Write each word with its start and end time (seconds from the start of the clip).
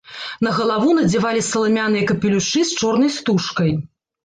На 0.45 0.53
галаву 0.59 0.95
надзявалі 0.99 1.43
саламяныя 1.51 2.09
капелюшы 2.13 2.65
з 2.73 2.83
чорнай 2.83 3.15
стужкай. 3.21 3.71